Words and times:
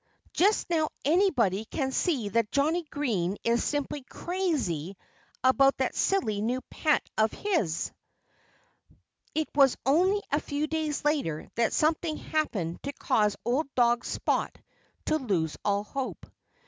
Just 0.33 0.67
now 0.71 0.89
anybody 1.05 1.63
can 1.65 1.91
see 1.91 2.29
that 2.29 2.51
Johnnie 2.51 2.87
Green 2.89 3.37
is 3.43 3.63
simply 3.63 4.01
crazy 4.09 4.97
about 5.43 5.77
that 5.77 5.93
silly 5.93 6.41
new 6.41 6.59
pet 6.71 7.07
of 7.19 7.31
his." 7.31 7.91
It 9.35 9.47
was 9.53 9.77
only 9.85 10.23
a 10.31 10.39
few 10.39 10.65
days 10.65 11.05
later 11.05 11.47
that 11.53 11.71
something 11.71 12.17
happened 12.17 12.81
to 12.81 12.93
cause 12.93 13.35
old 13.45 13.67
dog 13.75 14.03
Spot 14.03 14.57
to 15.05 15.19
lose 15.19 15.55
all 15.63 15.83
hope. 15.83 16.25